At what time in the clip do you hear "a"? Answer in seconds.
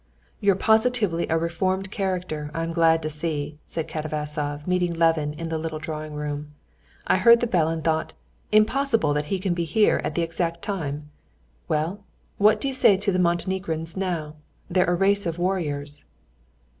1.29-1.37, 14.89-14.95